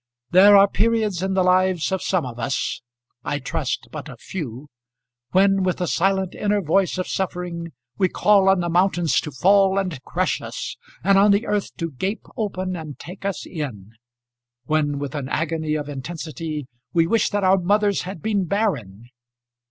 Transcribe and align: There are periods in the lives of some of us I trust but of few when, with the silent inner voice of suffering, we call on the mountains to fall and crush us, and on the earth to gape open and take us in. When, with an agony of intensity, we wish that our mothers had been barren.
There 0.31 0.57
are 0.57 0.67
periods 0.67 1.21
in 1.21 1.35
the 1.35 1.43
lives 1.43 1.91
of 1.91 2.01
some 2.01 2.25
of 2.25 2.39
us 2.39 2.81
I 3.23 3.37
trust 3.37 3.89
but 3.91 4.09
of 4.09 4.19
few 4.19 4.67
when, 5.29 5.61
with 5.61 5.77
the 5.77 5.85
silent 5.85 6.33
inner 6.33 6.59
voice 6.59 6.97
of 6.97 7.07
suffering, 7.07 7.71
we 7.99 8.09
call 8.09 8.49
on 8.49 8.61
the 8.61 8.67
mountains 8.69 9.21
to 9.21 9.29
fall 9.29 9.77
and 9.77 10.01
crush 10.03 10.41
us, 10.41 10.75
and 11.03 11.19
on 11.19 11.29
the 11.29 11.45
earth 11.45 11.75
to 11.77 11.91
gape 11.91 12.25
open 12.35 12.75
and 12.75 12.97
take 12.97 13.25
us 13.25 13.45
in. 13.45 13.91
When, 14.65 14.97
with 14.97 15.13
an 15.13 15.29
agony 15.29 15.75
of 15.75 15.87
intensity, 15.87 16.65
we 16.93 17.05
wish 17.05 17.29
that 17.29 17.43
our 17.43 17.59
mothers 17.59 18.01
had 18.01 18.23
been 18.23 18.45
barren. 18.45 19.07